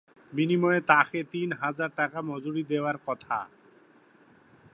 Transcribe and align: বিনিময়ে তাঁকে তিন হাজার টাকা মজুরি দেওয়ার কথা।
বিনিময়ে 0.33 0.79
তাঁকে 0.89 1.19
তিন 1.33 1.49
হাজার 1.61 1.89
টাকা 1.99 2.19
মজুরি 2.29 2.63
দেওয়ার 2.63 2.97
কথা। 3.07 3.37